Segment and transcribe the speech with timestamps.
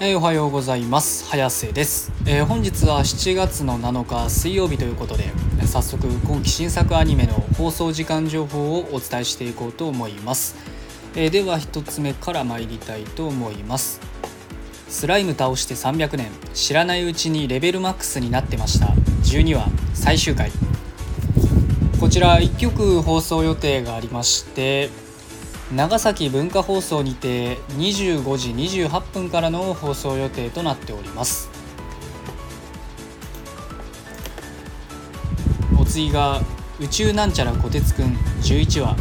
[0.00, 1.28] えー、おはようございます。
[1.28, 5.24] 早瀬です、えー、本日は7月の7日水曜日ということで
[5.66, 10.54] 早速今期新作アニメの放送時間情報をお伝えしていこうと思います、
[11.16, 14.00] えー、では1つ目から参りたいと思います。
[14.88, 18.86] スライム倒して300年知らないうちにレベルマックスになってました。
[19.24, 20.52] 12話最終回。
[21.98, 24.90] こちら1曲放送予定がありまして
[25.74, 31.50] 長崎文化放送にて25時28分からの放送予定となっております。
[35.78, 36.40] お次が
[36.80, 38.96] 「宇宙なんちゃらこてつくん」11話。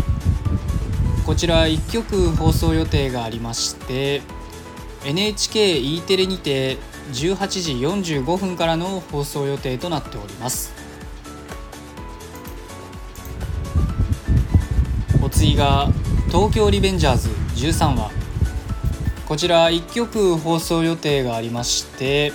[1.25, 4.21] こちら1曲放送予定がありまして
[5.03, 6.77] NHKE テレにて
[7.13, 7.73] 18時
[8.19, 10.73] 45分からの放送予定となっております。
[15.21, 15.89] お次が
[16.27, 18.11] 東京リベンジャーズ13話。
[19.27, 22.31] こちら1曲放送予定がありまして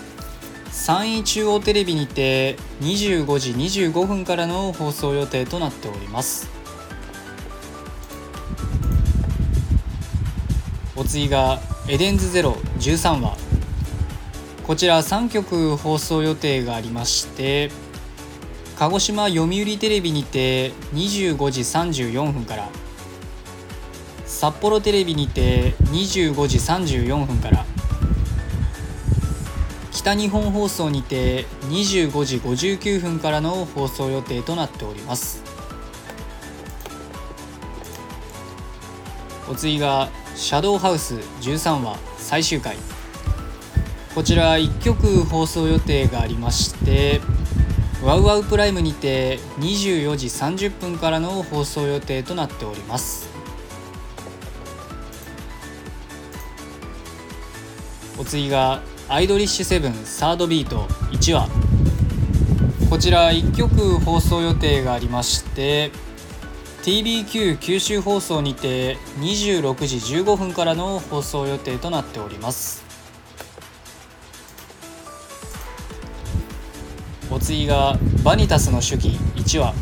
[0.70, 6.50] 山陰中央テレビにて25時25分からの放送予定となっております。
[10.96, 13.36] お次がエデンズゼロ13話。
[14.66, 17.70] こちら3曲放送予定がありまして
[18.78, 22.68] 鹿児島読売テレビにて25時34分から
[24.26, 27.64] 札幌テレビにて25時34分から。
[29.92, 35.42] 北日本放送にて25時59分からの放送予定となっております。
[39.48, 42.76] お次が「シャドウハウス13話最終回」
[44.14, 47.20] こちら1曲放送予定がありまして
[48.02, 53.28] ワウワウプライムにて24時30分からの放送予定となっております。
[58.18, 61.48] お次がアイドリッシュセブンサードビート1話
[62.88, 65.90] こちら1曲放送予定がありまして
[66.82, 72.82] TBQ 九州放送にて26時15分からの放送予定となっております。
[77.32, 79.74] お次がバニタスの手記1話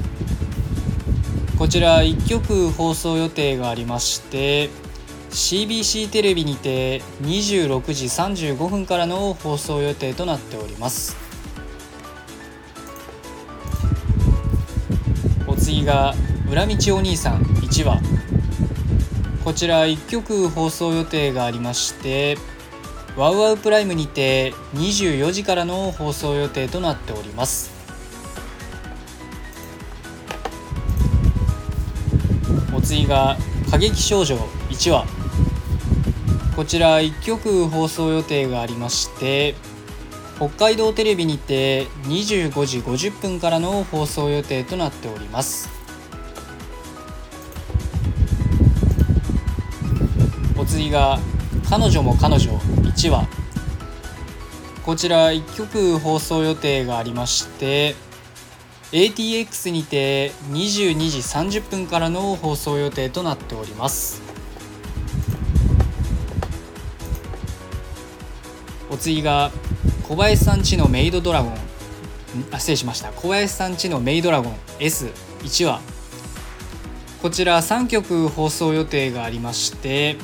[1.59, 4.71] こちら1曲放送予定がありまして
[5.30, 11.16] CBC テレビにて26時35分からの放送予定となっております。
[15.46, 16.14] お次が
[16.50, 18.00] 「裏道お兄さん」1話。
[19.44, 22.36] こちら1曲放送予定がありまして
[23.16, 27.70] ワウワウプライムにて24時からの放送予定となっております。
[32.74, 33.36] お次が
[33.70, 34.36] 「過激少女」
[34.70, 35.19] 1話。
[36.56, 39.55] こちら1曲放送予定がありまして
[40.37, 45.69] 北海道テレビにて25時50分からの放送予定となっております。
[50.56, 51.19] お次が
[51.69, 52.53] 「彼女も彼女」
[52.84, 53.28] 1話。
[54.84, 57.94] こちら1曲放送予定がありまして
[58.93, 64.29] ATX にて22時30分からの放送予定となっております。
[68.91, 69.51] お次が
[70.09, 71.55] 小林さんちのメイドドラゴン。
[72.53, 73.12] あ失礼しました。
[73.12, 74.56] 小林さんちのメイドラゴン。
[74.81, 75.81] S1 話。
[77.23, 80.17] こちら3曲放送予定がありまして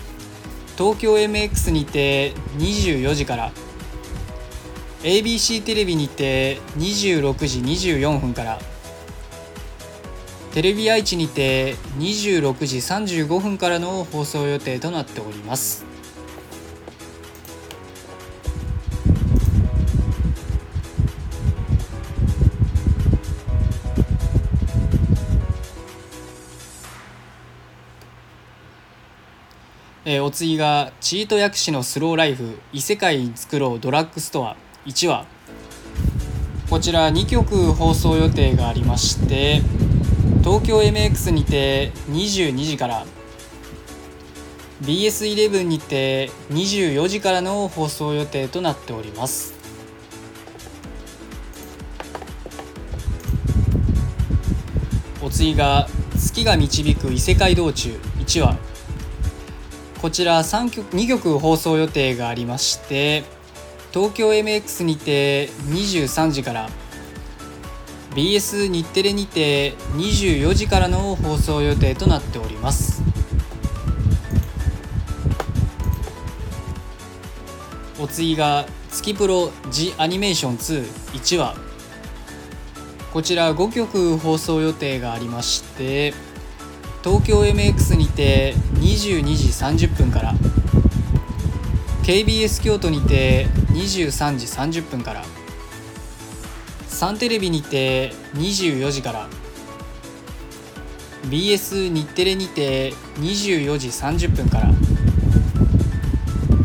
[0.79, 3.53] 東京 MX にて24時から
[5.03, 8.59] ABC テレビにて26時24分から
[10.53, 15.85] テレビ愛知にて26時35分からの放送予定となっております。
[30.09, 34.57] えー、お次がチート薬師のスローライフ異世界作ろうドラッグストア。
[34.87, 35.27] 1話。
[36.71, 39.63] こちら2曲放送予定がありまして
[40.45, 43.05] 東京 MX にて22時から。
[44.83, 49.55] BS11 にて24時からの放送予定となっております。
[55.21, 57.99] お次が月が導く異世界道中。
[58.21, 58.76] 1話。
[60.07, 63.25] こちら3曲2曲放送予定がありまして
[63.93, 66.71] 東京 MX にて23時から
[68.15, 73.03] BS 日テレにて24時からの放送予定となっております。
[77.99, 81.57] お次が月プロジアニメーション21話
[83.13, 86.15] こちら5曲放送予定がありまして
[87.07, 90.35] 東京 MX にて22時30分から
[92.03, 95.25] KBS 京都にて23時30分から
[96.89, 99.29] サンテレビにて24時から
[101.31, 104.73] BS 日テレにて24時30分から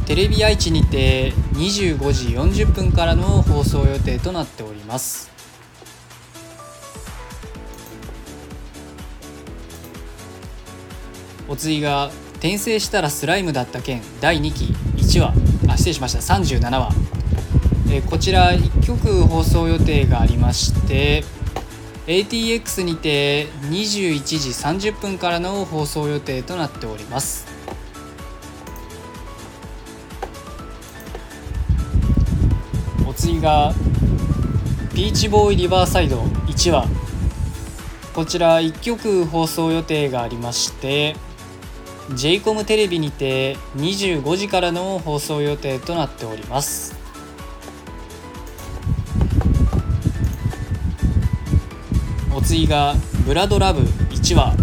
[0.08, 5.31] テレビ愛知にて25時40分からの放送予定となっております。
[11.52, 15.34] お次が転生したらスライムだった件第2期1話。
[15.68, 16.20] あ失礼しました。
[16.20, 16.94] 37話。
[17.92, 21.26] えこちら1曲放送予定がありまして
[22.08, 27.46] ATX にて21時30分からの放送予定となっております。
[33.06, 33.74] お次が
[34.94, 36.88] ビーチボーイリバーサイド1話。
[38.14, 41.16] こちら1曲放送予定がありまして
[42.16, 46.96] j イコムテレビにて25時からの放送予定となっております。
[52.36, 53.82] お次が「ブラドラブ」
[54.12, 54.56] 1話。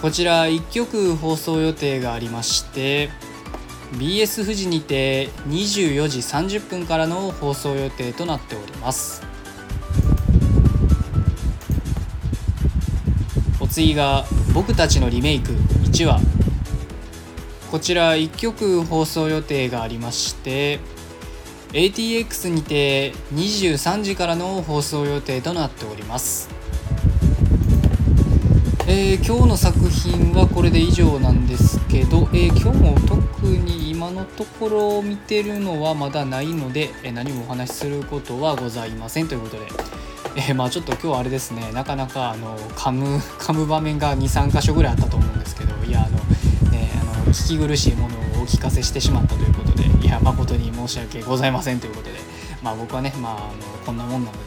[0.00, 3.10] こちら1曲放送予定がありまして
[3.94, 9.27] BS 富士にて24時30分からの放送予定となっております。
[13.78, 15.52] 次が「僕たちのリメイク」
[15.86, 16.20] 1話。
[17.70, 20.80] こちら1曲放送予定がありまして
[21.72, 26.48] ATX にて23時からの放送予定となっております。
[28.88, 39.68] えー、今日の作品はこれで以上なんですけど、えー、今日も特に今のところ見てるのはまだないので、えー、何もお話しすることはございませんということで、
[40.38, 52.20] えー、まあちょっと今日はあれですねなかなかあの噛む 噛む場面が23箇所ぐらいあったと思うんですけどいやあの、ね、あの聞き苦しいものをお聞かせしてしまったということでいや誠に申し訳ございませんということで
[52.62, 53.42] まあ僕はねまああの
[53.84, 54.38] こんなもんなので、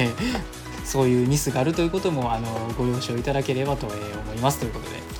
[0.00, 3.94] え ーそういうミスがあるということもあのご了承いただければと思
[4.34, 5.17] いますということで。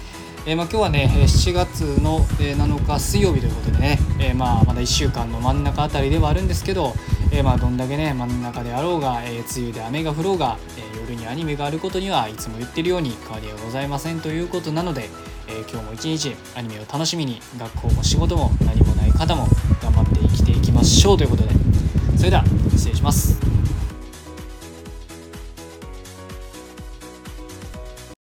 [0.49, 6.95] えー、まあ、今日はね7月の7日水曜日ということでね、えー、まあまだ1週間の真ん中あたりではあるんですけど、
[7.31, 15.11] えー、まあどんだけね真ん中であろうが、え梅雨で雨が降ろうが、え夜にアニメがあることにはいつも言ってるように変わりはございませんということなので、
[15.49, 19.47] え今日も一日アニメを楽しみに学校も仕事も何もない方も
[19.83, 21.51] 頑張って生きていきましょうということで
[22.17, 23.48] それでは失礼します。